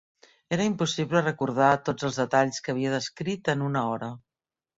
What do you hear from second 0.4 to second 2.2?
Era impossible recordar tots els